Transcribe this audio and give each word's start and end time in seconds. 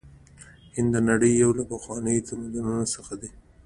هند 0.75 0.89
د 0.93 0.95
نړۍ 1.09 1.31
یو 1.43 1.51
له 1.59 1.63
پخوانیو 1.71 2.25
تمدنونو 2.29 2.85
څخه 2.95 3.13
دی. 3.21 3.29